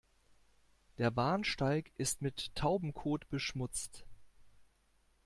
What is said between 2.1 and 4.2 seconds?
mit Taubenkot beschmutzt.